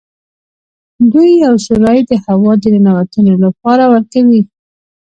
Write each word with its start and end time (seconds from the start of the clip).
دوی 1.11 1.29
یو 1.45 1.53
سوری 1.65 1.99
د 2.09 2.11
هوا 2.25 2.53
د 2.61 2.63
ننوتلو 2.73 3.33
لپاره 3.45 3.83
ورکوي. 3.93 4.41